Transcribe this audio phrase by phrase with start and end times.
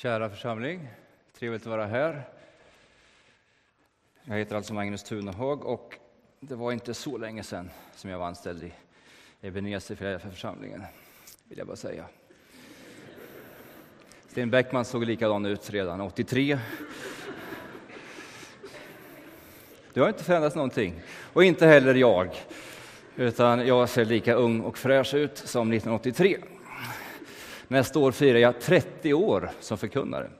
[0.00, 0.88] Kära församling,
[1.38, 2.22] trevligt att vara här.
[4.24, 5.94] Jag heter alltså Magnus Tunehag och
[6.40, 8.72] det var inte så länge sedan som jag var anställd i
[9.40, 10.82] Ebenezer för församlingen,
[11.48, 12.04] vill jag bara säga.
[14.28, 16.58] Sten Bäckman såg likadan ut redan 83.
[19.92, 22.30] Det har inte förändrats någonting, och inte heller jag,
[23.16, 26.38] utan jag ser lika ung och fräsch ut som 1983.
[27.70, 30.30] Nästa år firar jag 30 år som förkunnare.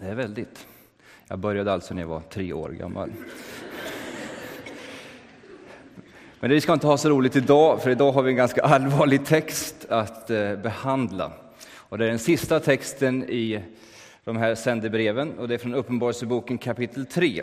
[0.00, 0.66] Det är väldigt.
[1.28, 3.12] Jag började alltså när jag var tre år gammal.
[6.40, 9.26] Men vi ska inte ha så roligt idag, för idag har vi en ganska allvarlig
[9.26, 11.32] text att eh, behandla.
[11.74, 13.62] Och det är den sista texten i
[14.24, 17.42] de här sändebreven och det är från Uppenbarelseboken kapitel 3.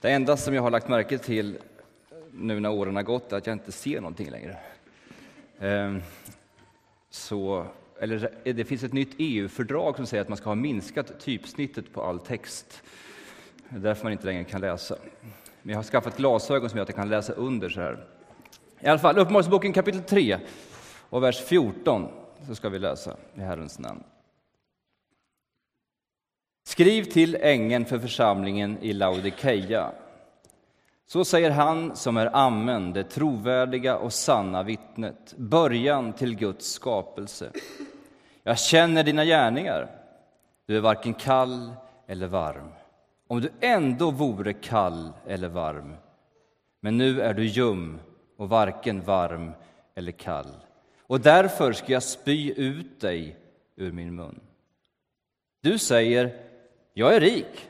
[0.00, 1.58] Det enda som jag har lagt märke till
[2.32, 4.56] nu när åren har gått är att jag inte ser någonting längre.
[5.60, 6.02] Ehm,
[7.14, 7.66] så,
[8.00, 12.02] eller det finns ett nytt EU-fördrag som säger att man ska ha minskat typsnittet på
[12.02, 12.82] all text.
[13.68, 14.96] Det är därför man inte längre kan läsa.
[15.62, 18.06] Men jag har skaffat glasögon som gör att jag kan läsa under så här.
[18.80, 20.38] I alla fall, Uppenbarelseboken kapitel 3
[21.10, 22.08] och vers 14
[22.46, 24.02] så ska vi läsa i Herrens namn.
[26.66, 29.92] Skriv till ängeln för församlingen i Laodikeia.
[31.06, 37.50] Så säger han som är Amen, det trovärdiga och sanna vittnet, början till Guds skapelse.
[38.42, 39.90] Jag känner dina gärningar.
[40.66, 41.72] Du är varken kall
[42.06, 42.72] eller varm.
[43.28, 45.96] Om du ändå vore kall eller varm,
[46.80, 48.00] men nu är du ljum
[48.36, 49.52] och varken varm
[49.94, 50.56] eller kall.
[51.06, 53.36] Och därför ska jag spy ut dig
[53.76, 54.40] ur min mun.
[55.60, 56.36] Du säger,
[56.94, 57.68] jag är rik,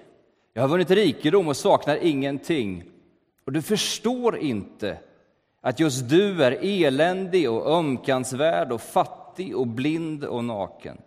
[0.52, 2.93] jag har vunnit rikedom och saknar ingenting
[3.46, 4.98] och du förstår inte
[5.60, 10.98] att just du är eländig och ömkansvärd och fattig och blind och naken.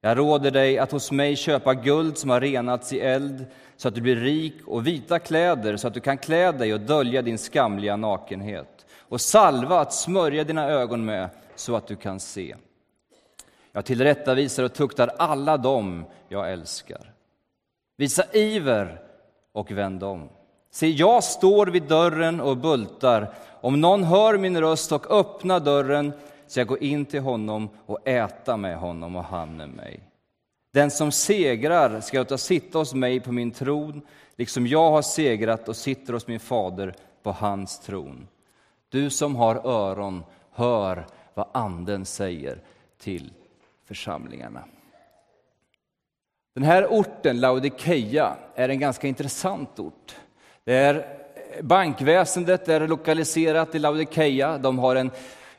[0.00, 3.46] Jag råder dig att hos mig köpa guld som har renats i eld
[3.76, 6.80] så att du blir rik och vita kläder så att du kan klä dig och
[6.80, 12.20] dölja din skamliga nakenhet och salva att smörja dina ögon med så att du kan
[12.20, 12.56] se.
[13.72, 17.12] Jag tillrättavisar och tuktar alla dem jag älskar.
[17.96, 19.00] Visa iver
[19.52, 20.28] och vänd om.
[20.70, 23.34] Se, jag står vid dörren och bultar.
[23.60, 26.12] Om någon hör min röst och öppnar dörren
[26.46, 30.00] ska jag gå in till honom och äta med honom och han med mig.
[30.72, 34.02] Den som segrar ska låta sitta hos mig på min tron,
[34.36, 38.28] liksom jag har segrat och sitter hos min fader på hans tron.
[38.88, 42.62] Du som har öron, hör vad Anden säger
[42.98, 43.32] till
[43.84, 44.64] församlingarna.
[46.54, 50.16] Den här orten, Laodikeia, är en ganska intressant ort.
[50.68, 51.02] Det är eh,
[51.62, 54.58] bankväsendet är lokaliserat i Laodikeia.
[54.58, 55.10] De har en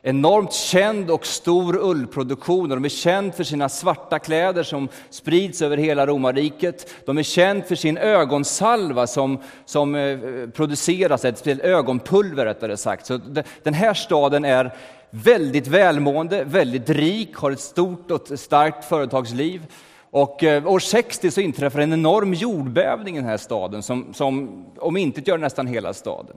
[0.02, 5.78] enormt känd och stor ullproduktion de är känd för sina svarta kläder som sprids över
[5.78, 6.94] hela romarriket.
[7.06, 13.06] De är känd för sin ögonsalva som, som eh, produceras, ett ögonpulver rättare sagt.
[13.06, 13.20] Så
[13.64, 14.76] den här staden är
[15.10, 19.66] väldigt välmående, väldigt rik, har ett stort och starkt företagsliv.
[20.12, 24.66] Och eh, år 60 så inträffar en enorm jordbävning i den här staden som, som
[24.78, 26.36] omintetgör nästan hela staden.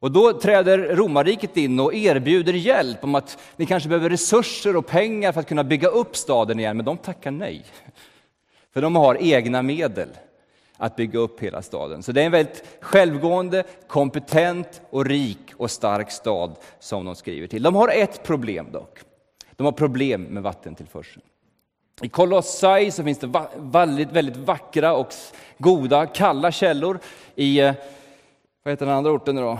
[0.00, 4.86] Och då träder romarriket in och erbjuder hjälp om att ni kanske behöver resurser och
[4.86, 7.64] pengar för att kunna bygga upp staden igen, men de tackar nej.
[8.72, 10.08] För de har egna medel
[10.76, 12.02] att bygga upp hela staden.
[12.02, 17.46] Så det är en väldigt självgående, kompetent och rik och stark stad som de skriver
[17.46, 17.62] till.
[17.62, 18.98] De har ett problem dock.
[19.56, 21.22] De har problem med vattentillförseln.
[22.02, 25.14] I Kolossai så finns det väldigt, väldigt vackra och
[25.58, 26.98] goda, kalla källor.
[27.34, 27.74] I, eh,
[28.64, 29.58] vad heter den andra orten nu då?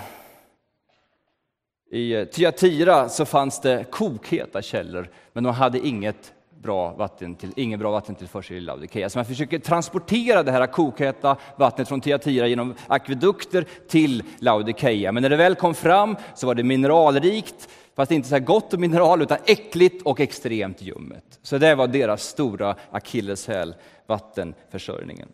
[1.90, 7.52] I eh, Tyatira så fanns det kokheta källor, men de hade inget bra vatten till,
[7.56, 9.10] ingen bra vattentillförsel i Laodikeia.
[9.10, 15.12] Så man försöker transportera det här kokheta vattnet från Tyatira genom akvedukter till Laodikeia.
[15.12, 18.74] Men när det väl kom fram så var det mineralrikt, Fast inte så här gott
[18.74, 21.38] och mineral, utan äckligt och extremt ljummet.
[21.42, 23.74] Så det var deras stora akilleshäl,
[24.06, 25.28] vattenförsörjningen.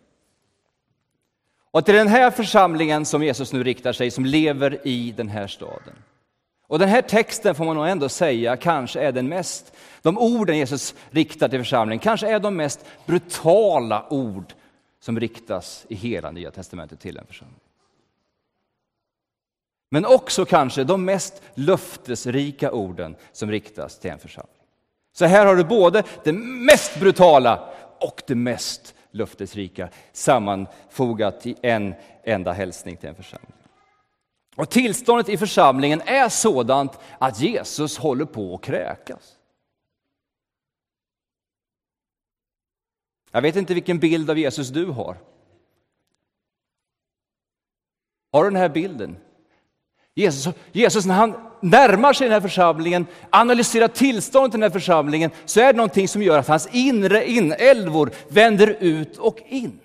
[1.71, 5.47] Och till den här församlingen som Jesus nu riktar sig, som lever i den här
[5.47, 5.93] staden.
[6.67, 10.57] Och den här texten får man nog ändå säga kanske är den mest, de orden
[10.57, 14.53] Jesus riktar till församlingen, kanske är de mest brutala ord
[14.99, 17.59] som riktas i hela Nya Testamentet till en församling.
[19.89, 24.53] Men också kanske de mest löftesrika orden som riktas till en församling.
[25.13, 31.95] Så här har du både det mest brutala och det mest löftesrika sammanfogat i en
[32.23, 33.53] enda hälsning till en församling.
[34.55, 39.37] Och tillståndet i församlingen är sådant att Jesus håller på att kräkas.
[43.31, 45.17] Jag vet inte vilken bild av Jesus du har.
[48.31, 49.17] Har du den här bilden?
[50.17, 55.31] Jesus, Jesus när han närmar sig den här församlingen, analyserar tillståndet i den här församlingen,
[55.45, 59.79] så är det någonting som gör att hans inre inälvor vänder ut och in.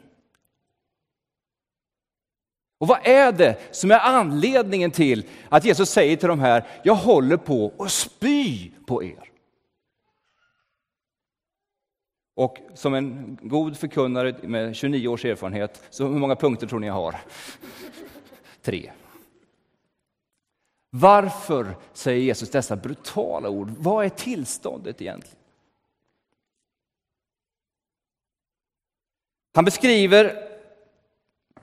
[2.79, 6.95] Och vad är det som är anledningen till att Jesus säger till de här, jag
[6.95, 9.31] håller på att spy på er?
[12.37, 16.87] Och som en god förkunnare med 29 års erfarenhet, så hur många punkter tror ni
[16.87, 17.17] jag har?
[18.63, 18.93] Tre.
[20.95, 23.69] Varför säger Jesus dessa brutala ord?
[23.79, 25.39] Vad är tillståndet egentligen?
[29.55, 30.49] Han beskriver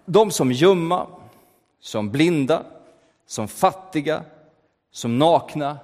[0.05, 1.07] dem som ljumma,
[1.79, 2.65] som blinda,
[3.25, 4.23] som fattiga,
[4.91, 5.79] som nakna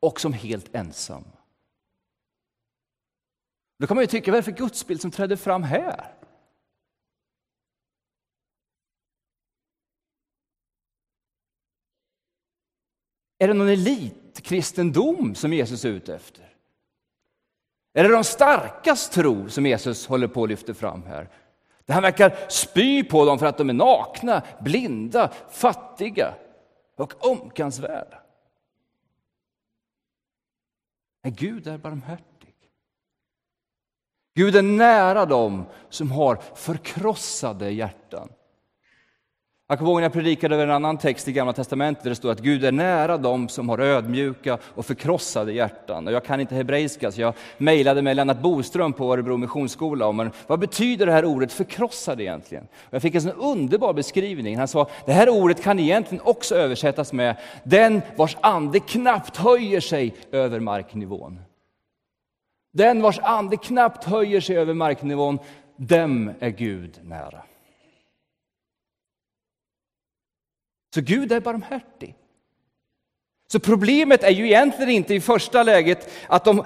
[0.00, 1.38] och som helt ensamma.
[3.78, 6.14] Då kan man ju tycka, vad är det för gudsbild som trädde fram här?
[13.42, 16.54] Är det någon elitkristendom som Jesus är ute efter?
[17.92, 21.28] Är det de starkas tro som Jesus håller på att lyfta fram här?
[21.84, 26.34] Där han verkar spy på dem för att de är nakna, blinda, fattiga
[26.96, 28.22] och omkansvärda.
[31.22, 32.54] Men Gud är barmhärtig.
[34.34, 38.28] Gud är nära dem som har förkrossade hjärtan.
[39.72, 42.16] Jag kommer ihåg när jag predikade över en annan text i Gamla Testamentet där det
[42.16, 46.06] står att Gud är nära dem som har ödmjuka och förkrossade hjärtan.
[46.06, 50.30] Och jag kan inte hebreiska så jag mejlade med Lennart Boström på Örebro Missionsskola om
[50.46, 52.64] vad betyder det här ordet förkrossade egentligen?
[52.64, 54.58] Och jag fick en sån underbar beskrivning.
[54.58, 59.80] Han sa det här ordet kan egentligen också översättas med den vars ande knappt höjer
[59.80, 61.40] sig över marknivån.
[62.72, 65.38] Den vars ande knappt höjer sig över marknivån,
[65.76, 67.42] dem är Gud nära.
[70.94, 72.14] Så Gud är barmhärtig.
[73.46, 76.64] Så problemet är ju egentligen inte i första läget att de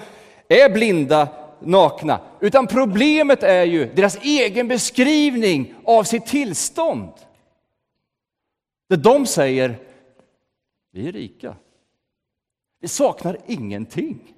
[0.49, 1.29] är blinda,
[1.61, 7.13] nakna, utan problemet är ju deras egen beskrivning av sitt tillstånd.
[8.89, 9.79] Där de säger,
[10.93, 11.57] vi är rika,
[12.81, 14.36] vi saknar ingenting.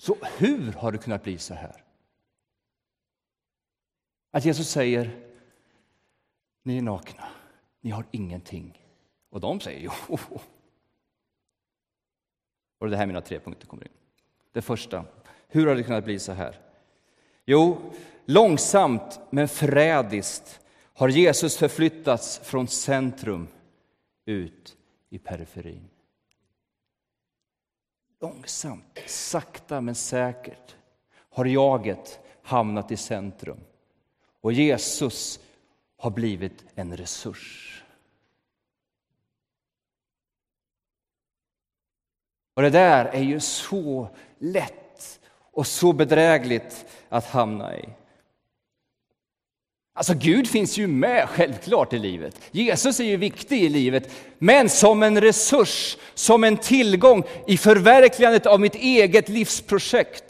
[0.00, 1.84] Så hur har det kunnat bli så här?
[4.30, 5.26] Att Jesus säger,
[6.62, 7.24] ni är nakna,
[7.80, 8.82] ni har ingenting.
[9.30, 10.18] Och de säger, jo.
[12.78, 13.92] Och det här mina tre punkter kommer in.
[14.52, 15.04] Det första,
[15.48, 16.60] hur har det kunnat bli så här?
[17.44, 17.92] Jo,
[18.24, 20.60] långsamt men förrädiskt
[20.94, 23.48] har Jesus förflyttats från centrum
[24.24, 24.76] ut
[25.10, 25.88] i periferin.
[28.20, 30.76] Långsamt, sakta men säkert
[31.30, 33.60] har jaget hamnat i centrum.
[34.40, 35.40] Och Jesus
[35.96, 37.84] har blivit en resurs.
[42.54, 47.88] Och det där är ju så lätt och så bedrägligt att hamna i.
[49.98, 52.40] Alltså Gud finns ju med självklart i livet.
[52.50, 58.46] Jesus är ju viktig i livet, men som en resurs, som en tillgång i förverkligandet
[58.46, 60.24] av mitt eget livsprojekt.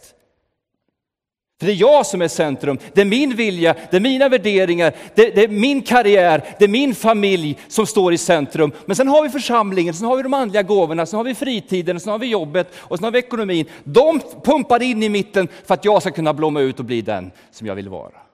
[1.60, 4.92] För det är jag som är centrum, det är min vilja, det är mina värderingar,
[5.14, 8.72] det, det, är min karriär, det är min familj som står i centrum.
[8.86, 12.00] Men sen har vi församlingen, sen har vi de andliga gåvorna, sen har vi fritiden,
[12.00, 13.66] sen har vi jobbet och sen har vi ekonomin.
[13.84, 17.30] De pumpar in i mitten för att jag ska kunna blomma ut och bli den
[17.50, 18.27] som jag vill vara.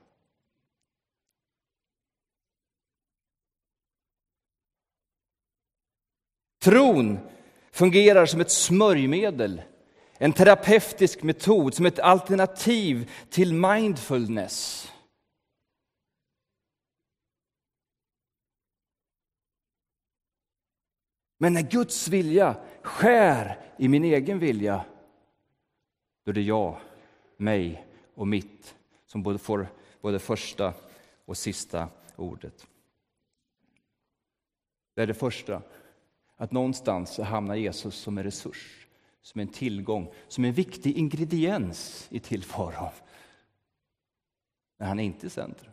[6.65, 7.19] Tron
[7.71, 9.63] fungerar som ett smörjmedel,
[10.19, 14.89] en terapeutisk metod, som ett alternativ till mindfulness.
[21.39, 24.85] Men när Guds vilja skär i min egen vilja,
[26.25, 26.81] då är det jag,
[27.37, 28.75] mig och mitt
[29.07, 29.69] som både får
[30.01, 30.75] både första
[31.25, 32.67] och sista ordet.
[34.95, 35.63] Det är det första.
[36.45, 38.87] Att någonstans hamnar Jesus som en resurs,
[39.23, 42.91] som en tillgång, som en viktig ingrediens i tillvaron.
[44.79, 45.73] Men han är inte i centrum.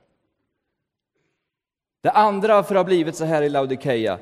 [2.01, 4.19] Det andra för att ha blivit så här i Laodikeia,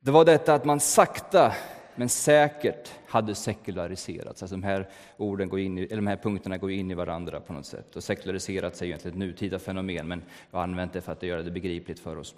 [0.00, 1.54] det var detta att man sakta
[1.94, 4.42] men säkert hade sekulariserats.
[4.42, 7.40] Alltså de, här orden går in i, eller de här punkterna går in i varandra
[7.40, 7.96] på något sätt.
[7.96, 11.42] Och sekulariserats är egentligen ett nutida fenomen, men jag har använt det för att göra
[11.42, 12.34] det begripligt för oss.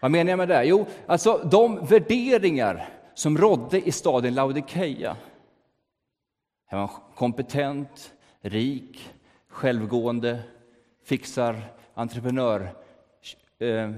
[0.00, 0.64] Vad menar jag med det?
[0.64, 5.16] Jo, alltså de värderingar som rådde i staden Laodikeia.
[6.66, 9.10] Han var kompetent, rik,
[9.48, 10.38] självgående,
[11.04, 11.62] fixar,
[11.94, 12.74] entreprenör,
[13.58, 13.90] eh,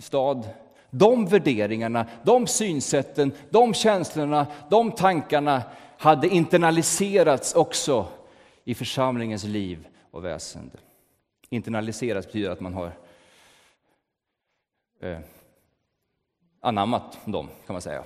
[0.00, 0.48] stad.
[0.90, 5.62] De värderingarna, de synsätten, de känslorna, de tankarna
[5.98, 8.06] hade internaliserats också
[8.64, 10.76] i församlingens liv och väsende.
[11.48, 12.92] Internaliserats betyder att man har
[15.00, 15.18] eh,
[16.60, 18.04] anammat dem, kan man säga.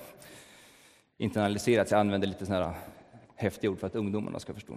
[1.16, 1.90] Internaliserat.
[1.90, 2.74] jag använder lite sådana här
[3.36, 4.76] häftiga ord för att ungdomarna ska förstå.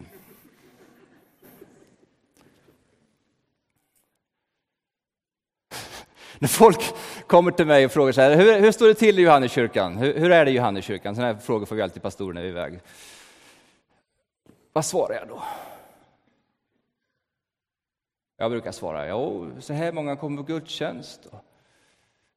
[6.39, 6.93] När folk
[7.27, 9.97] kommer till mig och frågar så här, hur, hur står det till i Johanneskyrkan?
[9.97, 11.15] Hur, hur är det i Johanneskyrkan?
[11.15, 12.79] Sådana här frågor får vi alltid pastorer när vi är iväg.
[14.73, 15.43] Vad svarar jag då?
[18.37, 21.27] Jag brukar svara, jo, så här många kommer på gudstjänst.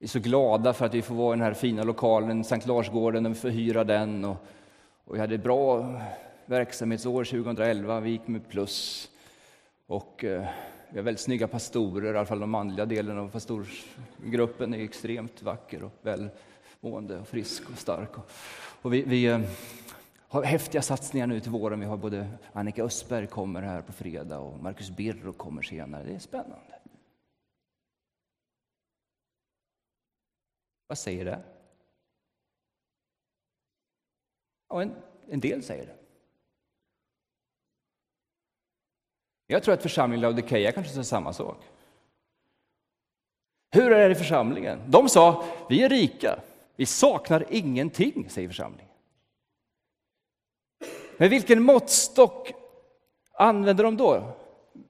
[0.00, 2.66] Vi är så glada för att vi får vara i den här fina lokalen, Sankt
[2.66, 4.24] Larsgården, och vi får hyra den.
[4.24, 4.36] Och,
[5.04, 5.94] och vi hade ett bra
[6.46, 9.08] verksamhetsår 2011, vi gick med plus.
[9.86, 10.46] Och eh,
[10.90, 15.42] vi har väldigt snygga pastorer, i alla fall den manliga delen av pastorsgruppen är extremt
[15.42, 18.18] vacker och välmående och frisk och stark.
[18.18, 18.30] Och,
[18.82, 19.40] och vi, vi eh,
[20.28, 21.80] har häftiga satsningar nu till våren.
[21.80, 26.04] Vi har både Annika Östberg kommer här på fredag och Marcus Birro kommer senare.
[26.04, 26.69] Det är spännande.
[30.90, 31.42] Vad säger det?
[34.68, 35.96] Ja, en, en del säger det.
[39.46, 41.64] Jag tror att församlingen Laodikeia kanske sa samma sak.
[43.70, 44.90] Hur är det i församlingen?
[44.90, 46.40] De sa, vi är rika,
[46.76, 48.92] vi saknar ingenting, säger församlingen.
[51.16, 52.52] Men vilken måttstock
[53.32, 54.36] använder de då?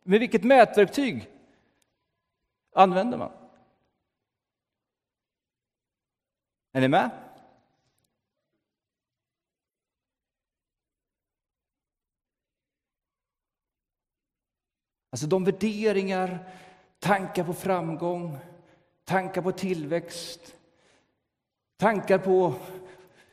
[0.03, 1.31] Med vilket mätverktyg
[2.73, 3.40] använder man?
[6.73, 7.11] Är ni med?
[15.11, 16.39] Alltså de värderingar,
[16.99, 18.39] tankar på framgång,
[19.05, 20.57] tankar på tillväxt,
[21.77, 22.55] tankar på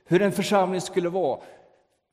[0.06, 1.42] hur en församling skulle vara.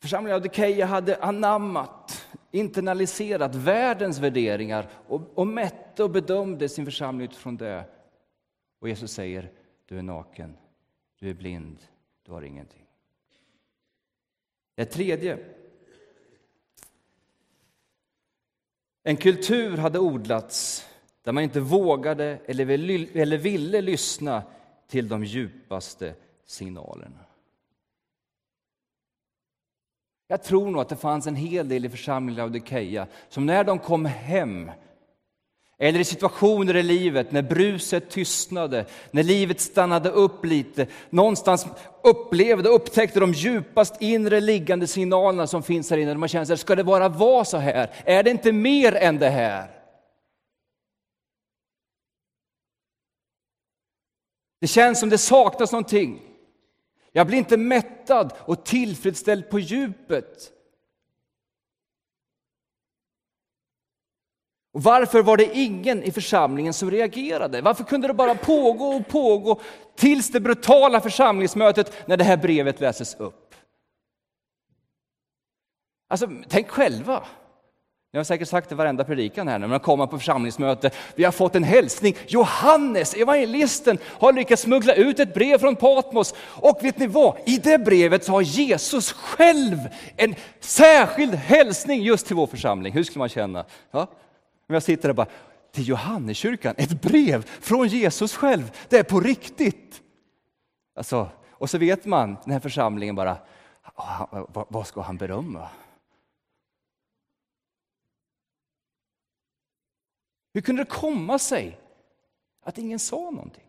[0.03, 7.25] Församlingen av Dikeia hade anammat, internaliserat världens värderingar och, och mätte och bedömde sin församling
[7.25, 7.85] utifrån det.
[8.81, 9.51] Och Jesus säger,
[9.87, 10.57] du är naken,
[11.25, 11.79] du är blind,
[12.23, 12.87] du har ingenting.
[14.75, 15.39] Det tredje.
[19.03, 20.89] En kultur hade odlats
[21.23, 24.43] där man inte vågade eller ville lyssna
[24.87, 26.15] till de djupaste
[26.45, 27.25] signalerna.
[30.27, 33.79] Jag tror nog att det fanns en hel del i församlingen Laodikeia som när de
[33.79, 34.71] kom hem
[35.79, 41.67] eller i situationer i livet när bruset tystnade, när livet stannade upp lite, någonstans
[42.03, 46.15] upplevde och upptäckte de djupast inre liggande signalerna som finns här inne.
[46.15, 47.91] Man känner sig, ska det bara vara så här?
[48.05, 49.71] Är det inte mer än det här?
[54.61, 56.23] Det känns som det saknas någonting.
[57.13, 60.54] Jag blir inte mättad och tillfredsställd på djupet.
[64.75, 67.61] Och varför var det ingen i församlingen som reagerade?
[67.61, 69.61] Varför kunde det bara pågå och pågå
[69.97, 73.55] tills det brutala församlingsmötet när det här brevet läses upp?
[76.09, 77.23] Alltså, tänk själva.
[78.11, 80.91] Jag har säkert sagt det varenda predikan här när man kommer på församlingsmöte.
[81.15, 82.17] Vi har fått en hälsning.
[82.27, 86.35] Johannes, evangelisten, har lyckats smuggla ut ett brev från Patmos.
[86.41, 87.37] Och vet ni vad?
[87.47, 89.79] I det brevet så har Jesus själv
[90.17, 92.93] en särskild hälsning just till vår församling.
[92.93, 93.65] Hur skulle man känna?
[93.91, 94.09] Ja?
[94.67, 95.29] Om jag sitter där och bara,
[95.71, 100.03] till Johanneskyrkan, ett brev från Jesus själv, det är på riktigt.
[100.95, 103.39] Alltså, och så vet man, den här församlingen bara,
[103.95, 105.69] ah, vad ska han berömma?
[110.55, 111.81] Hur kunde det komma sig
[112.63, 113.65] att ingen sa någonting?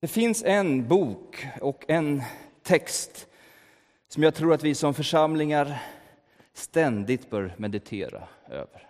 [0.00, 2.22] Det finns en bok och en
[2.62, 3.28] text
[4.08, 5.82] som jag tror att vi som församlingar
[6.52, 8.88] ständigt bör meditera över.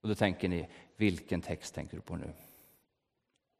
[0.00, 2.32] Och då tänker ni, vilken text tänker du på nu?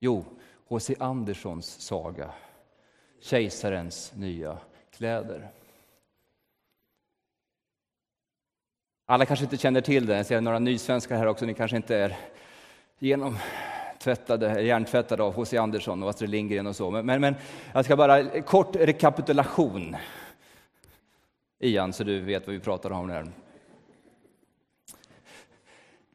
[0.00, 0.24] Jo,
[0.68, 0.96] H.C.
[0.98, 2.30] Anderssons saga,
[3.20, 4.58] Kejsarens nya
[4.90, 5.48] kläder.
[9.06, 11.96] Alla kanske inte känner till det, jag ser några nysvenskar här också, ni kanske inte
[11.96, 12.16] är
[12.98, 15.56] genomtvättade, hjärntvättade av H.C.
[15.56, 16.90] Andersson och Astrid Lindgren och så.
[16.90, 17.34] Men, men
[17.74, 19.96] jag ska bara, kort rekapitulation.
[21.60, 23.26] Ian, så du vet vad vi pratar om här.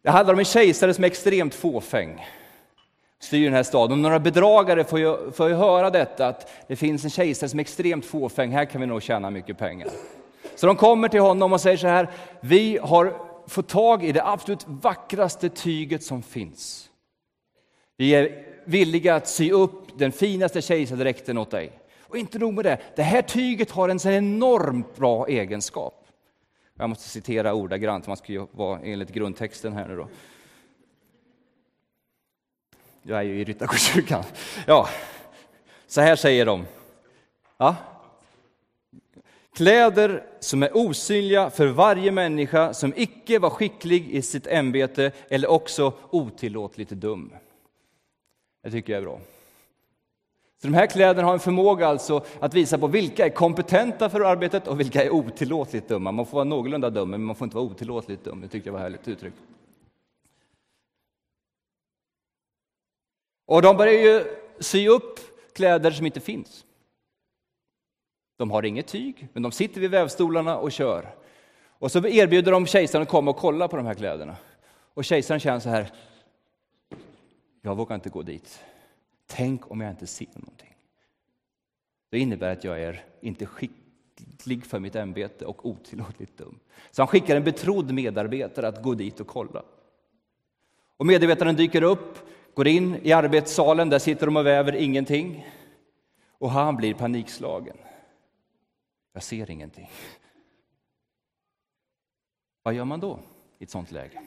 [0.02, 2.26] Det handlar om en kejsare som är extremt fåfäng,
[3.20, 4.02] styr den här staden.
[4.02, 7.62] några bedragare får ju, får ju höra detta, att det finns en kejsare som är
[7.62, 9.88] extremt fåfäng, här kan vi nog tjäna mycket pengar.
[10.56, 14.26] Så de kommer till honom och säger så här, vi har fått tag i det
[14.26, 16.90] absolut vackraste tyget som finns.
[17.98, 21.72] Vi är villiga att sy upp den finaste kejsardräkten åt dig.
[22.14, 26.08] Och inte nog med det, det här tyget har en sån enormt bra egenskap.
[26.78, 30.08] Jag måste citera ordagrant, man ska ju vara enligt grundtexten här nu då.
[33.02, 34.24] Jag är ju i Ryttargårdskyrkan.
[34.68, 34.90] Ja,
[35.88, 36.66] så här säger de.
[37.58, 37.76] Ja.
[39.56, 45.52] Kläder som är osynliga för varje människa som icke var skicklig i sitt ämbete eller
[45.52, 47.34] också otillåtligt dum.
[48.64, 49.20] Det tycker jag är bra.
[50.64, 54.22] Så de här kläderna har en förmåga alltså att visa på vilka är kompetenta för
[54.22, 56.12] arbetet och vilka är otillåtligt dumma.
[56.12, 58.42] Man får vara någorlunda dum, men man får inte vara otillåtligt dum.
[58.42, 59.34] Det tyckte jag var härligt uttryck.
[63.46, 64.26] Och de börjar ju
[64.60, 65.20] sy upp
[65.54, 66.66] kläder som inte finns.
[68.38, 71.16] De har inget tyg, men de sitter vid vävstolarna och kör.
[71.68, 74.36] Och så erbjuder de kejsaren att komma och kolla på de här kläderna.
[74.94, 75.92] Och kejsaren känner så här,
[77.62, 78.64] jag vågar inte gå dit.
[79.36, 80.76] Tänk om jag inte ser någonting.
[82.10, 86.60] Det innebär att jag är inte skicklig för mitt ämbete och otillåtligt dum.
[86.92, 89.64] Så han skickar en betrodd medarbetare att gå dit och kolla.
[90.98, 92.18] Och medarbetaren dyker upp,
[92.54, 95.48] går in i arbetssalen, där sitter de och väver ingenting.
[96.28, 97.78] Och han blir panikslagen.
[99.14, 99.90] Jag ser ingenting.
[102.64, 103.20] Vad gör man då
[103.60, 104.22] i ett sånt läge?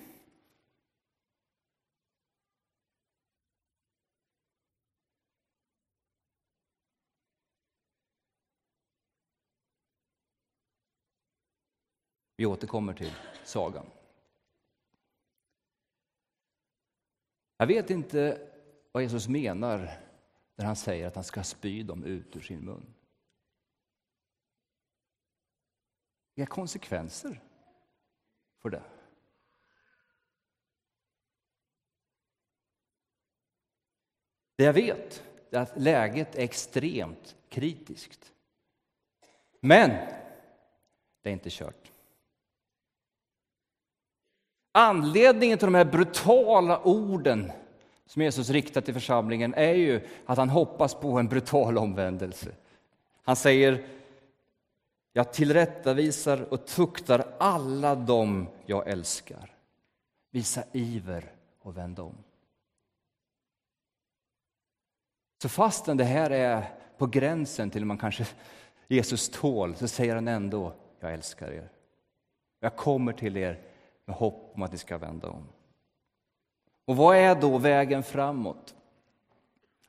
[12.36, 13.12] Vi återkommer till
[13.44, 13.86] sagan.
[17.56, 18.50] Jag vet inte
[18.92, 20.00] vad Jesus menar
[20.56, 22.94] när han säger att han ska spy dem ut ur sin mun.
[26.34, 27.42] Vilka konsekvenser
[28.58, 28.82] får det?
[34.56, 38.32] Det jag vet är att läget är extremt kritiskt.
[39.60, 39.90] Men
[41.22, 41.92] det är inte kört.
[44.78, 47.52] Anledningen till de här brutala orden
[48.06, 52.50] som Jesus riktar till församlingen är ju att han hoppas på en brutal omvändelse.
[53.22, 53.86] Han säger
[55.12, 59.54] jag tillrättavisar och tuktar alla dem jag älskar.
[60.30, 62.14] Visa iver och vänd om.
[65.42, 66.64] Så fastän det här är
[66.98, 68.26] på gränsen till man kanske
[68.88, 71.68] Jesus tål, så säger han ändå, jag älskar er.
[72.60, 73.60] Jag kommer till er
[74.06, 75.48] med hopp om att ni ska vända om.
[76.84, 78.74] Och vad är då vägen framåt?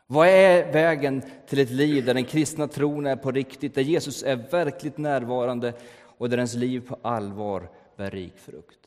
[0.08, 4.23] Vad är vägen till ett liv där den kristna tron är på riktigt, där Jesus
[4.23, 8.80] är verkligt närvarande och där ens liv på allvar bär rik frukt?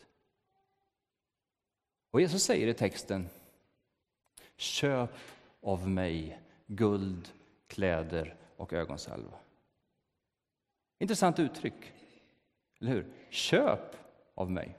[2.10, 3.28] Och Jesus säger i texten
[4.56, 5.10] Köp
[5.62, 7.28] av mig guld,
[7.66, 9.38] kläder och ögonsalva.
[10.98, 11.92] Intressant uttryck,
[12.80, 13.06] eller hur?
[13.30, 13.96] Köp
[14.34, 14.76] av mig.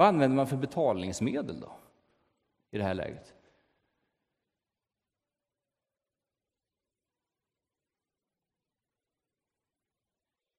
[0.00, 1.72] Vad använder man för betalningsmedel då
[2.70, 3.34] i det här läget?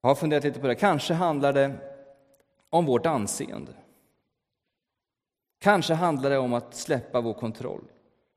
[0.01, 0.75] Jag har funderat lite på det.
[0.75, 1.77] Kanske handlar det
[2.69, 3.73] om vårt anseende.
[5.59, 7.91] Kanske handlar det om att släppa vår kontroll,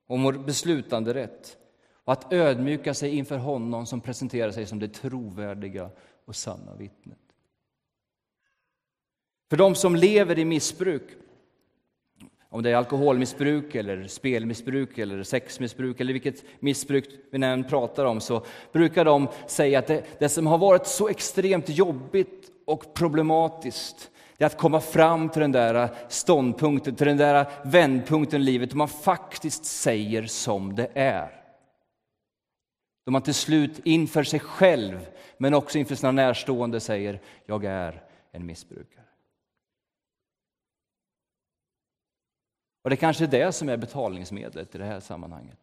[0.06, 1.58] om vår beslutanderätt
[2.04, 5.90] och att ödmjuka sig inför honom som presenterar sig som det trovärdiga
[6.24, 7.23] och sanna vittnet.
[9.50, 11.02] För de som lever i missbruk,
[12.54, 18.20] om det är alkoholmissbruk, eller spelmissbruk, eller sexmissbruk eller vilket missbruk vi än pratar om,
[18.20, 24.11] så brukar de säga att det, det som har varit så extremt jobbigt och problematiskt,
[24.37, 28.70] det är att komma fram till den där ståndpunkten, till den där vändpunkten i livet,
[28.70, 31.40] då man faktiskt säger som det är.
[33.07, 35.07] Då man till slut inför sig själv,
[35.38, 38.02] men också inför sina närstående säger, jag är
[38.33, 39.03] en missbrukare.
[42.84, 45.58] Och det kanske är det som är betalningsmedlet i det här sammanhanget.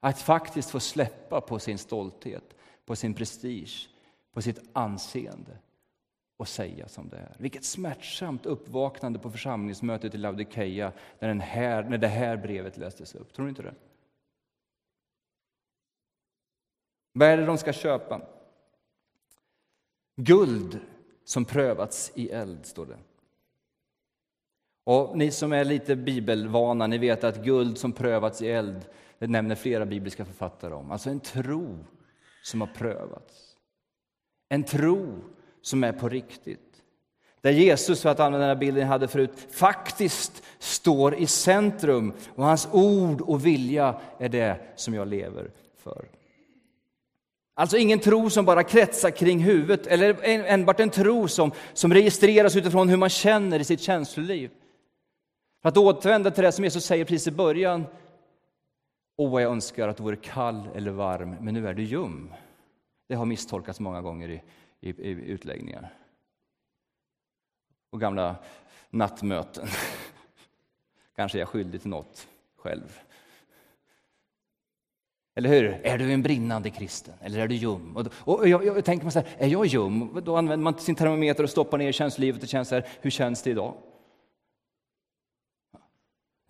[0.00, 2.54] Att faktiskt få släppa på sin stolthet,
[2.84, 3.88] på sin prestige,
[4.32, 5.58] på sitt anseende
[6.36, 7.36] och säga som det är.
[7.38, 13.14] Vilket smärtsamt uppvaknande på församlingsmötet i Laodikeia när, den här, när det här brevet lästes
[13.14, 13.32] upp.
[13.32, 13.74] Tror ni inte det?
[17.12, 18.22] Vad är det de ska köpa?
[20.16, 20.80] Guld
[21.24, 22.98] som prövats i eld, står det.
[24.90, 28.84] Och ni som är lite bibelvana, ni vet att guld som prövats i eld,
[29.18, 30.90] det nämner flera bibliska författare om.
[30.90, 31.78] Alltså en tro
[32.42, 33.56] som har prövats.
[34.48, 35.14] En tro
[35.62, 36.82] som är på riktigt.
[37.40, 42.12] Där Jesus, för att använda den här bilden jag hade förut, faktiskt står i centrum
[42.34, 46.08] och hans ord och vilja är det som jag lever för.
[47.54, 52.56] Alltså ingen tro som bara kretsar kring huvudet eller enbart en tro som, som registreras
[52.56, 54.50] utifrån hur man känner i sitt känsloliv.
[55.62, 57.86] För att återvända till det som Jesus säger precis i början.
[59.16, 62.32] Åh, vad jag önskar att du vore kall eller varm, men nu är du ljum.
[63.08, 64.42] Det har misstolkats många gånger i,
[64.80, 65.94] i, i utläggningar.
[67.90, 68.36] Och gamla
[68.90, 69.68] nattmöten.
[71.16, 73.00] Kanske är jag skyldig till något själv.
[75.34, 75.80] Eller hur?
[75.82, 77.96] Är du en brinnande kristen eller är du ljum?
[77.96, 80.20] Och, och jag, jag, tänker man så här, är jag ljum?
[80.24, 83.10] Då använder man sin termometer och stoppar ner i känslivet och känner så här, hur
[83.10, 83.74] känns det idag?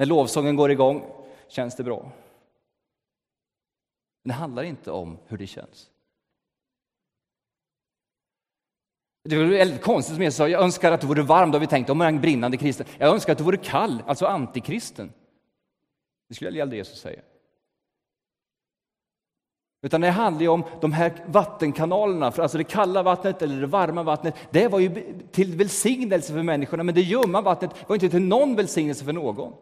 [0.01, 1.05] När lovsången går igång,
[1.49, 2.13] känns det bra?
[4.23, 5.91] Men det handlar inte om hur det känns.
[9.25, 11.61] Det var väldigt konstigt som Jesus sa, jag önskar att du vore varm, då har
[11.61, 12.87] vi tänkt om en brinnande kristen.
[12.99, 15.13] Jag önskar att du vore kall, alltså antikristen.
[16.29, 17.21] Det skulle aldrig Jesus säga.
[19.83, 24.03] Utan det handlar ju om de här vattenkanalerna, alltså det kalla vattnet eller det varma
[24.03, 24.35] vattnet.
[24.51, 28.57] Det var ju till välsignelse för människorna, men det ljumma vattnet var inte till någon
[28.57, 29.55] välsignelse för någon.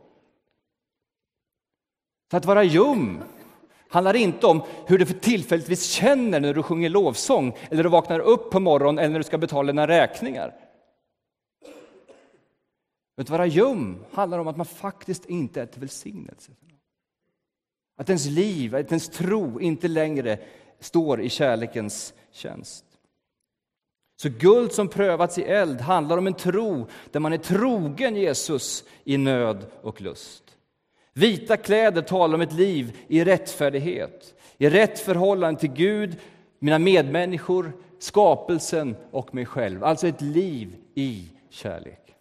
[2.31, 3.23] För att vara ljum
[3.89, 8.21] handlar inte om hur du för tillfälligtvis känner när du sjunger lovsång eller du vaknar
[8.21, 10.55] upp på morgonen eller när du ska betala dina räkningar.
[13.17, 16.53] Att vara ljum handlar om att man faktiskt inte är till välsignelse.
[17.97, 20.39] Att ens liv, att ens tro inte längre
[20.81, 22.85] står i kärlekens tjänst.
[24.17, 28.85] Så guld som prövats i eld handlar om en tro där man är trogen Jesus
[29.05, 30.58] i nöd och lust.
[31.19, 36.21] Vita kläder talar om ett liv i rättfärdighet, i rätt förhållande till Gud,
[36.59, 39.85] mina medmänniskor, skapelsen och mig själv.
[39.85, 42.17] Alltså ett liv i kärlek.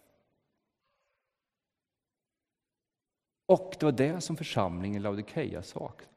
[3.46, 6.12] Och det var det som församlingen i Laodikeia saknade.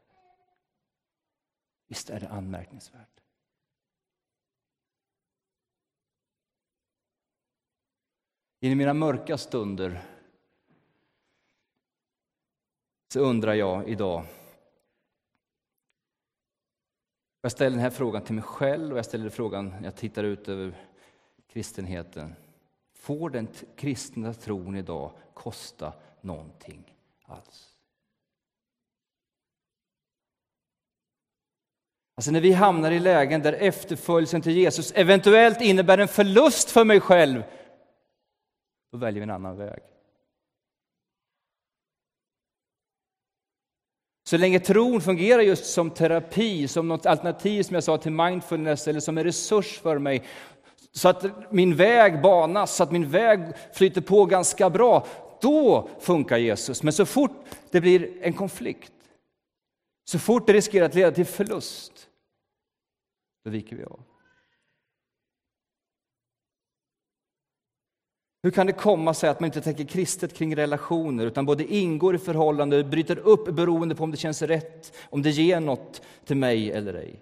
[1.88, 3.20] Visst är det anmärkningsvärt?
[8.60, 10.11] I mina mörka stunder
[13.12, 14.24] så undrar jag idag.
[17.42, 20.24] Jag ställer den här frågan till mig själv och jag ställer frågan när jag tittar
[20.24, 20.74] ut över
[21.52, 22.34] kristenheten.
[22.94, 26.94] Får den kristna tron idag kosta någonting
[27.24, 27.74] alls?
[32.14, 36.84] Alltså när vi hamnar i lägen där efterföljelsen till Jesus eventuellt innebär en förlust för
[36.84, 37.42] mig själv,
[38.92, 39.91] då väljer vi en annan väg.
[44.32, 48.88] Så länge tron fungerar just som terapi, som något alternativ som jag sa till mindfulness
[48.88, 50.24] eller som en resurs för mig,
[50.92, 55.06] så att min väg banas, så att min väg flyter på ganska bra,
[55.40, 56.82] då funkar Jesus.
[56.82, 58.92] Men så fort det blir en konflikt,
[60.04, 62.08] så fort det riskerar att leda till förlust,
[63.44, 64.00] då viker vi av.
[68.42, 72.14] Hur kan det komma sig att man inte tänker kristet kring relationer utan både ingår
[72.14, 76.36] i förhållande, bryter upp beroende på om det känns rätt, om det ger något till
[76.36, 77.20] mig eller ej?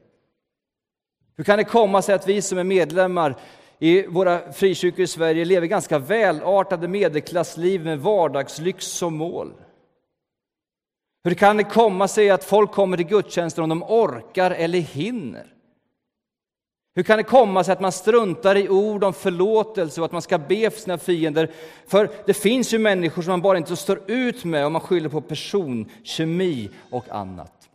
[1.37, 3.37] Hur kan det komma sig att vi som är medlemmar
[3.79, 9.53] i våra frikyrkor i Sverige lever ganska välartade medelklassliv med vardagslyx som mål?
[11.25, 15.47] Hur kan det komma sig att folk kommer till gudstjänster om de orkar eller hinner?
[17.01, 20.23] Hur kan det komma sig att man struntar i ord om förlåtelse och att man
[20.23, 21.53] ska be för sina fiender?
[21.87, 25.09] För det finns ju människor som man bara inte står ut med om man skyller
[25.09, 27.71] på person, kemi och annat.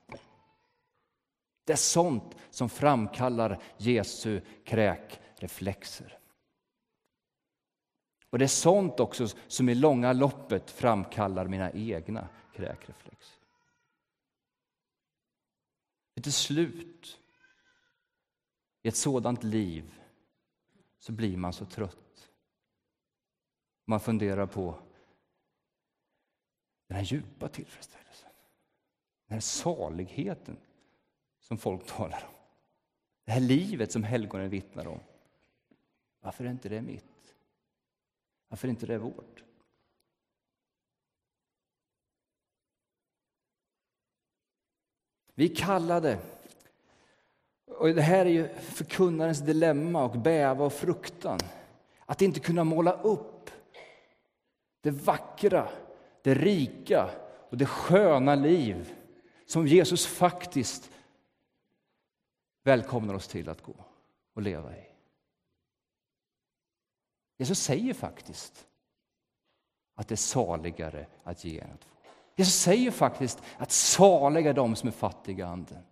[1.65, 6.17] Det är sånt som framkallar Jesu kräkreflexer.
[8.29, 13.39] Och det är sånt också som i långa loppet framkallar mina egna kräkreflexer.
[16.21, 17.19] Till slut
[18.85, 19.99] i ett sådant liv
[20.99, 22.29] så blir man så trött.
[23.85, 24.79] Man funderar på
[26.87, 28.29] den här djupa tillfredsställelsen,
[29.27, 30.57] den här saligheten
[31.39, 32.35] som folk talar om.
[33.23, 34.99] Det här livet som helgonen vittnar om.
[36.19, 37.35] Varför är inte det mitt?
[38.47, 39.43] Varför är inte det vårt?
[45.33, 46.34] Vi kallade
[47.77, 51.39] och det här är ju förkunnarens dilemma och bäva och fruktan
[52.05, 53.49] Att inte kunna måla upp
[54.81, 55.69] det vackra,
[56.21, 57.09] det rika
[57.49, 58.93] och det sköna liv
[59.45, 60.91] som Jesus faktiskt
[62.63, 63.75] välkomnar oss till att gå
[64.33, 64.83] och leva i.
[67.37, 68.67] Jesus säger faktiskt
[69.95, 71.95] att det är saligare att ge än att få.
[72.35, 75.83] Jesus säger faktiskt att saliga är de som är fattiga anden.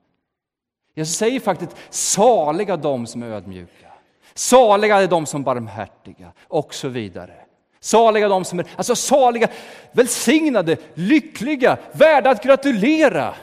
[0.94, 3.94] Jesus säger faktiskt saliga de som är ödmjuka.
[4.34, 7.46] Saliga är de som är barmhärtiga och så vidare.
[7.80, 9.52] Saliga de som är, alltså saliga,
[9.92, 13.36] välsignade, lyckliga, värda att gratulera.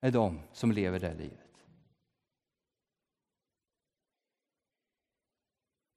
[0.00, 1.38] Är de som lever det livet.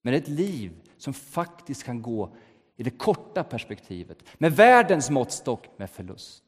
[0.02, 2.36] Men ett liv som faktiskt kan gå
[2.76, 6.44] i det korta perspektivet, med världens måttstock, med förlust.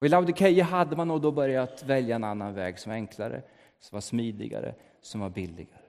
[0.00, 3.42] Och I Laodikeia hade man nog då börjat välja en annan väg som var enklare,
[3.78, 5.82] som var smidigare, som var billigare.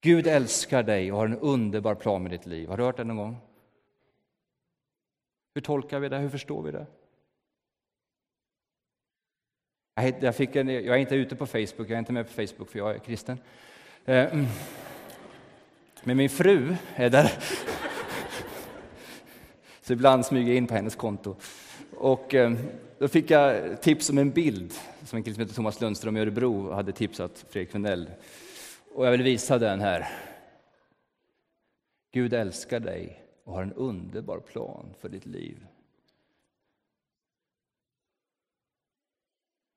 [0.00, 2.68] Gud älskar dig och har en underbar plan med ditt liv.
[2.68, 3.36] Har du hört det någon gång?
[5.54, 6.18] Hur tolkar vi det?
[6.18, 6.86] Hur förstår vi det?
[10.20, 12.70] Jag, fick en, jag är inte ute på Facebook, jag är inte med på Facebook
[12.70, 13.38] för jag är kristen.
[14.04, 14.46] Eh, mm.
[16.04, 17.32] Men min fru är där.
[19.80, 21.36] Så ibland smyger jag in på hennes konto.
[22.02, 22.52] Och eh,
[22.98, 24.72] då fick jag tips om en bild
[25.04, 28.10] som en kille som heter Thomas Lundström i Örebro hade tipsat Fredrik Wendell.
[28.94, 30.08] Och jag vill visa den här.
[32.12, 35.66] Gud älskar dig och har en underbar plan för ditt liv.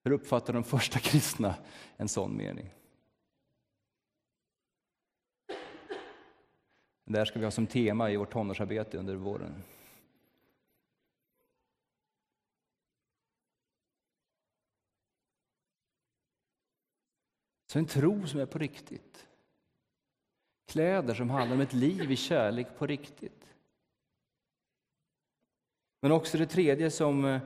[0.04, 1.56] Hur uppfattar de första kristna
[1.98, 2.74] en sån mening?
[7.06, 9.64] Det här ska vi ha som tema i vårt tonårsarbete under våren.
[17.76, 19.28] Så en tro som är på riktigt.
[20.68, 23.46] Kläder som handlar om ett liv i kärlek på riktigt.
[26.02, 27.42] Men också det tredje som eh,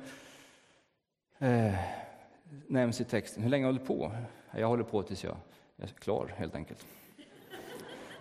[1.39, 1.75] eh
[2.67, 3.43] nämns i texten.
[3.43, 4.11] Hur länge håller du på?
[4.51, 5.37] Jag håller på tills jag
[5.77, 6.85] är klar, helt enkelt.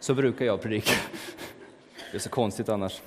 [0.00, 0.92] Så brukar jag predika.
[2.10, 3.02] Det är så konstigt annars.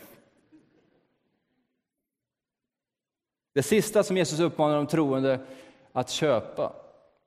[3.53, 5.45] Det sista som Jesus uppmanar de troende
[5.91, 6.73] att köpa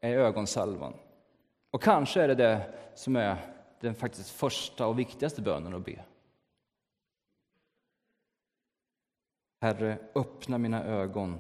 [0.01, 0.95] är ögonsalvan.
[1.75, 6.05] Och kanske är det det som är den faktiskt första och viktigaste bönen att be.
[9.61, 11.39] Herre, öppna mina ögon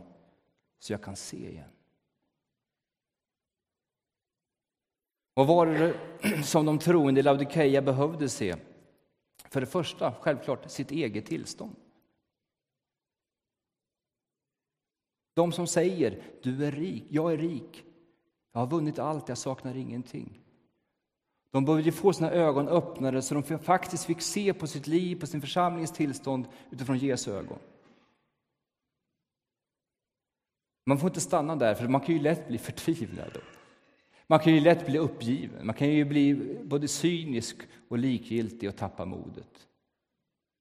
[0.78, 1.70] så jag kan se igen.
[5.34, 5.94] Vad var det
[6.44, 8.56] som de troende i Laodikeia behövde se?
[9.44, 11.76] För det första, självklart, sitt eget tillstånd.
[15.34, 17.84] De som säger du är rik, jag är rik,
[18.54, 20.40] jag har vunnit allt, jag saknar ingenting.
[21.50, 25.26] De behövde få sina ögon öppnade så de faktiskt fick se på sitt liv, på
[25.26, 27.58] sin församlings tillstånd utifrån Jesu ögon.
[30.86, 33.38] Man får inte stanna där, för man kan ju lätt bli förtvivlad.
[34.26, 37.56] Man kan ju lätt bli uppgiven, man kan ju bli både cynisk
[37.88, 39.68] och likgiltig och tappa modet.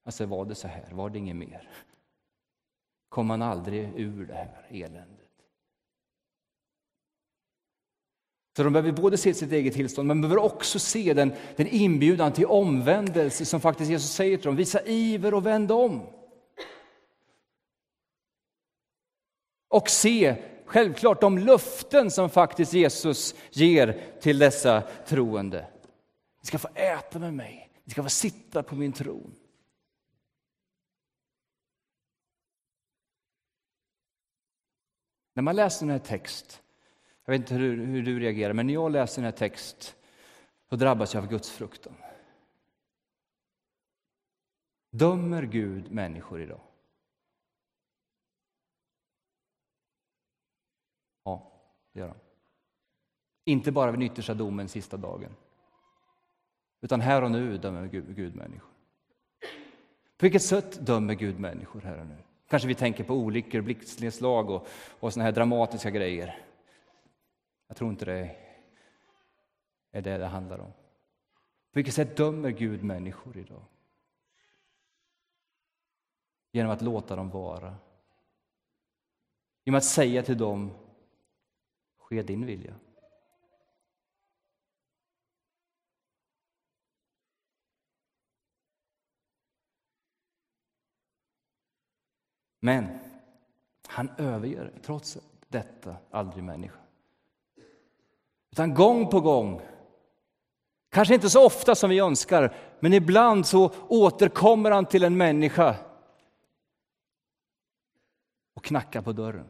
[0.06, 0.92] Alltså, var det så här?
[0.92, 1.70] Var det inget mer?
[3.10, 5.23] Kom man aldrig ur det här eländet?
[8.56, 12.34] Så de behöver både se sitt eget tillstånd, men behöver också se den, den inbjudan
[12.34, 14.56] till omvändelse som faktiskt Jesus säger till dem.
[14.56, 16.08] Visa iver och vänd om.
[19.68, 20.36] Och se
[20.66, 25.68] självklart de löften som faktiskt Jesus ger till dessa troende.
[26.42, 29.36] Ni ska få äta med mig, ni ska få sitta på min tron.
[35.36, 36.63] När man läser den här texten
[37.26, 39.96] jag vet inte hur, hur du reagerar, men när jag läser den här texten
[40.70, 41.94] så drabbas jag av Guds fruktan.
[44.92, 46.62] Dömer Gud människor idag?
[51.94, 52.18] Det gör han.
[53.46, 55.36] Inte bara vid den yttersta domen sista dagen.
[56.82, 58.70] Utan här och nu dömer Gud, Gud människor.
[60.18, 62.18] På vilket sätt dömer Gud människor här och nu?
[62.48, 64.68] Kanske vi tänker på olyckor, blixtnedslag och,
[65.00, 66.46] och såna här dramatiska grejer.
[67.68, 68.36] Jag tror inte det
[69.92, 70.72] är det det handlar om.
[71.72, 73.66] På vilket sätt dömer Gud människor idag?
[76.52, 77.76] Genom att låta dem vara.
[79.64, 80.72] Genom att säga till dem
[81.98, 82.76] ske din vilja.
[92.60, 93.00] Men
[93.88, 96.83] han överger trots detta aldrig människan.
[98.54, 99.62] Utan gång på gång.
[100.90, 105.76] Kanske inte så ofta som vi önskar, men ibland så återkommer han till en människa
[108.54, 109.48] och knackar på dörren.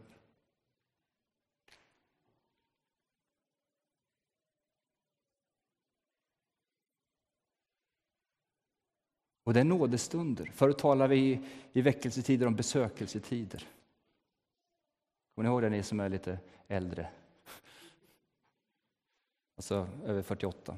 [9.44, 10.52] Och det är nådestunder.
[10.54, 11.42] Förut talade vi
[11.74, 13.68] i väckelsetider om besökelsetider.
[15.36, 17.10] Kommer ni ihåg det, ni som är lite äldre?
[19.64, 20.78] Alltså över 48.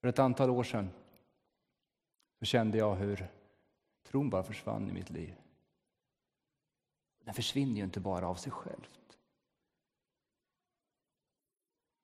[0.00, 0.90] För ett antal år sedan
[2.38, 3.26] så kände jag hur
[4.02, 5.34] tron bara försvann i mitt liv.
[7.24, 9.18] Den försvinner ju inte bara av sig självt.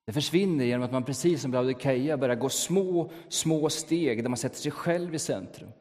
[0.05, 4.37] Det försvinner genom att man precis som Laodikeia börjar gå små, små steg där man
[4.37, 5.71] sätter sig själv i centrum.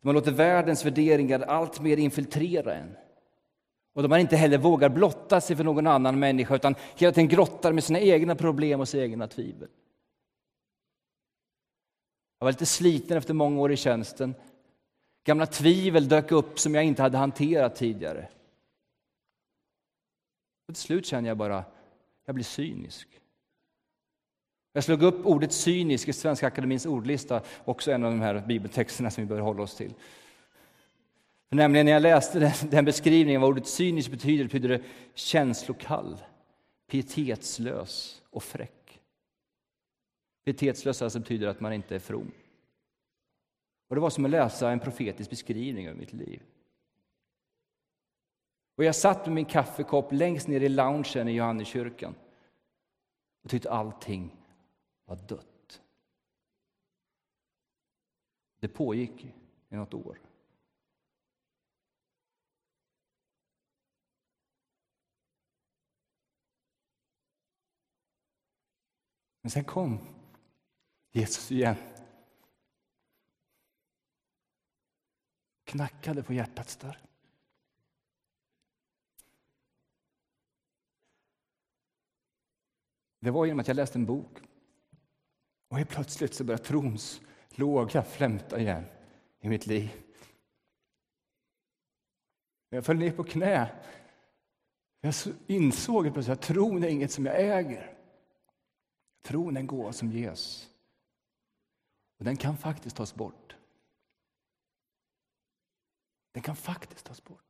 [0.00, 2.96] Där man låter världens värderingar allt mer infiltrera en.
[3.92, 7.28] Och där man inte heller vågar blotta sig för någon annan människa utan hela tiden
[7.28, 9.68] grottar med sina egna problem och sina egna tvivel.
[12.38, 14.34] Jag var lite sliten efter många år i tjänsten.
[15.24, 18.28] Gamla tvivel dök upp som jag inte hade hanterat tidigare.
[20.68, 21.64] Och till slut känner jag bara,
[22.24, 23.19] jag blir cynisk.
[24.72, 29.10] Jag slog upp ordet cynisk i Svenska Akademins ordlista, också en av de här bibeltexterna
[29.10, 29.94] som vi bör hålla oss till.
[31.48, 34.82] För nämligen när jag läste den, den beskrivningen vad ordet cynisk betyder, betyder det
[35.14, 36.16] känslokall,
[36.90, 39.00] pietetslös och fräck.
[40.44, 42.32] Pietetslös alltså betyder att man inte är from.
[43.88, 46.42] Och det var som att läsa en profetisk beskrivning av mitt liv.
[48.76, 52.14] Och jag satt med min kaffekopp längst ner i loungen i Johanneskyrkan
[53.44, 54.39] och tyckte allting
[55.10, 55.82] var dött.
[58.58, 59.24] Det pågick
[59.68, 60.20] i något år.
[69.40, 69.98] Men sen kom
[71.10, 71.76] Jesus igen.
[75.64, 76.98] Knackade på hjärtats dörr.
[83.18, 84.49] Det var genom att jag läste en bok.
[85.70, 88.84] Och helt plötsligt så började trons låga flämta igen
[89.40, 89.90] i mitt liv.
[92.68, 93.70] Jag föll ner på knä.
[95.00, 95.14] Jag
[95.46, 97.96] insåg plötsligt att tron är inget som jag äger.
[99.22, 100.70] Tron är en gåva som ges.
[102.18, 103.56] Och den kan faktiskt tas bort.
[106.32, 107.49] Den kan faktiskt tas bort.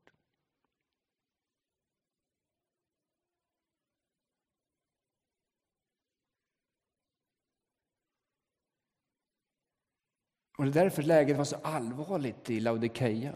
[10.60, 13.34] Och det är därför läget var så allvarligt i Laodikeia.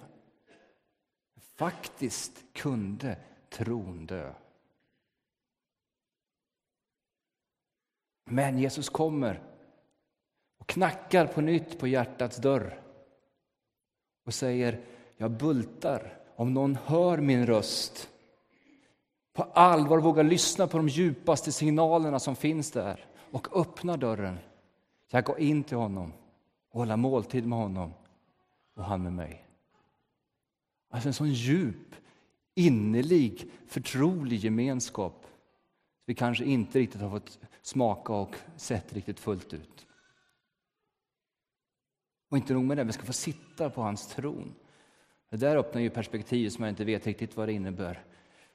[1.37, 3.17] Faktiskt kunde
[3.49, 4.33] tron dö.
[8.25, 9.43] Men Jesus kommer
[10.59, 12.83] och knackar på nytt på hjärtats dörr
[14.27, 14.81] och säger,
[15.17, 18.11] jag bultar om någon hör min röst
[19.33, 24.39] på allvar vågar lyssna på de djupaste signalerna som finns där och öppnar dörren.
[25.11, 26.13] Jag går in till honom
[26.75, 27.93] och hålla måltid med honom
[28.75, 29.47] och han med mig.
[30.91, 31.95] Alltså en sån djup,
[32.55, 35.27] innerlig, förtrolig gemenskap
[36.05, 39.87] vi kanske inte riktigt har fått smaka och sett riktigt fullt ut.
[42.29, 44.55] Och inte nog med det, vi ska få sitta på hans tron.
[45.31, 48.05] Det där öppnar ju perspektiv som jag inte vet riktigt vad det innebär.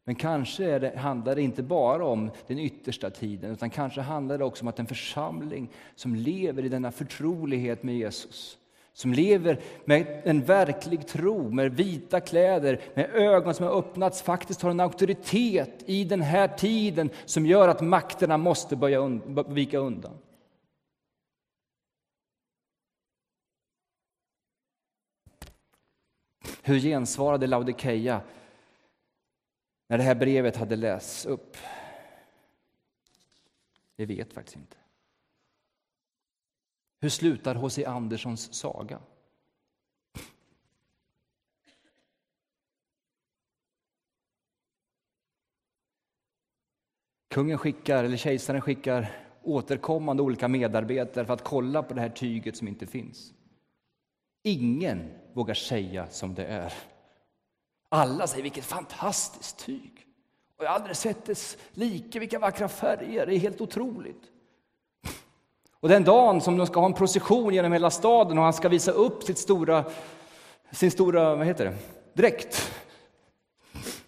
[0.04, 4.46] Men kanske det, handlar det inte bara om den yttersta tiden, utan kanske handlar det
[4.46, 8.58] också om att en församling som lever i denna förtrolighet med Jesus,
[8.94, 14.62] som lever med en verklig tro, med vita kläder, med ögon som har öppnats, faktiskt
[14.62, 19.78] har en auktoritet i den här tiden som gör att makterna måste börja un vika
[19.78, 20.18] undan.
[26.64, 28.22] Hur gensvarade Laodikeia
[29.90, 31.58] när det här brevet hade lästs upp?
[33.96, 34.78] Vi vet faktiskt inte.
[37.02, 37.86] Hur slutar H.C.
[37.86, 39.00] Anderssons saga?
[47.28, 49.12] Kungen skickar, eller kejsaren skickar
[49.44, 53.34] återkommande olika medarbetare för att kolla på det här tyget som inte finns.
[54.44, 56.74] Ingen vågar säga som det är.
[57.90, 60.06] Alla säger vilket fantastiskt tyg.
[60.58, 64.22] Och jag har aldrig sett dess like, vilka vackra färger, det är helt otroligt.
[65.80, 68.70] Och den dagen som de ska ha en procession genom hela staden och han ska
[68.70, 69.86] visa upp sitt stora,
[70.72, 71.76] sin stora, vad heter det,
[72.14, 72.72] dräkt.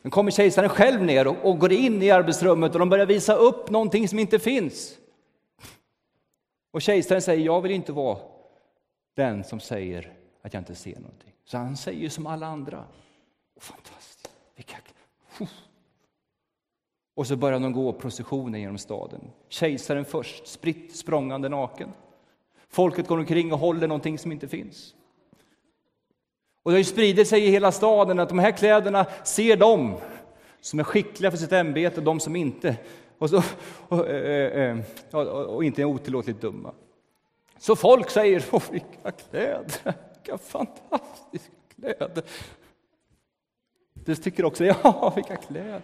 [0.01, 3.36] Då kommer kejsaren själv ner och, och går in i arbetsrummet och de börjar visa
[3.36, 4.97] upp någonting som inte finns.
[6.71, 8.17] Och kejsaren säger, jag vill inte vara
[9.15, 11.34] den som säger att jag inte ser någonting.
[11.45, 12.84] Så han säger som alla andra.
[13.62, 14.32] Fantastiskt!
[14.55, 14.78] Vilka...
[17.16, 19.22] Och så börjar de gå processionen genom staden.
[19.49, 21.89] Kejsaren först, spritt språngande naken.
[22.70, 24.95] Folket går omkring och håller någonting som inte finns.
[26.64, 29.97] Och det har ju spridit sig i hela staden att de här kläderna ser de
[30.62, 32.78] som är skickliga för sitt ämbete och de som inte
[33.18, 33.43] och, så,
[33.88, 36.74] och, eh, eh, eh, och, och inte är otillåtligt dumma.
[37.57, 42.24] Så folk säger, Åh, vilka kläder, vilka fantastiska kläder.
[44.06, 45.82] Du tycker också, ja, vilka kläder.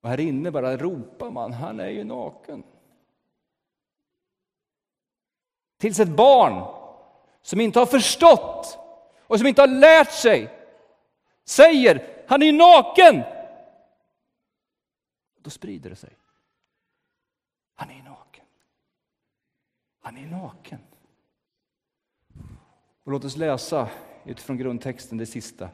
[0.00, 2.62] Och här inne bara ropar man, han är ju naken.
[5.76, 6.74] Tills ett barn
[7.42, 8.78] som inte har förstått
[9.26, 10.58] och som inte har lärt sig
[11.44, 13.22] säger, han är ju naken.
[15.38, 16.16] Då sprider det sig.
[17.74, 18.44] Han är naken.
[20.00, 20.78] Han är naken.
[23.04, 23.88] Och låt oss läsa
[24.28, 25.68] utifrån grundtexten det sista.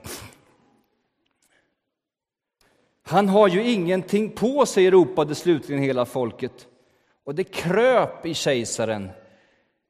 [3.02, 6.68] Han har ju ingenting på sig, ropade slutligen hela folket.
[7.24, 9.11] Och det kröp i kejsaren,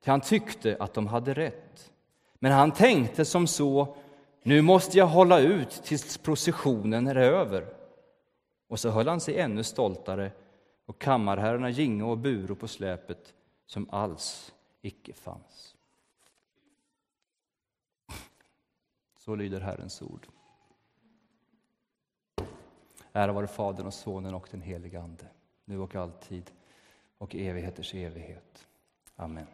[0.02, 1.92] till han tyckte att de hade rätt.
[2.38, 3.96] Men han tänkte som så,
[4.42, 7.66] nu måste jag hålla ut tills processionen är över.
[8.68, 10.32] Och så höll han sig ännu stoltare,
[10.86, 13.34] och kammarherrarna gingo och buro på släpet
[13.66, 14.52] som alls
[14.82, 15.73] icke fanns.
[19.24, 20.26] Så lyder Herrens ord.
[23.12, 25.26] Ära vare Fadern och Sonen och den helige Ande,
[25.64, 26.50] nu och alltid
[27.18, 28.68] och evigheters evighet.
[29.16, 29.46] Amen.